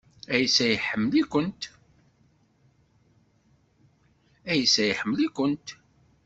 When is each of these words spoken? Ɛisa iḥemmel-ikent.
Ɛisa 0.35 0.65
iḥemmel-ikent. 0.75 1.63